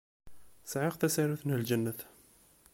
[0.71, 1.99] Sɛiɣ tasarut n Ljennet.